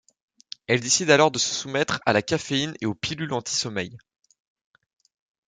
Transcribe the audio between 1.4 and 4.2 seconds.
soumettre à la caféine et aux pilules anti-sommeil.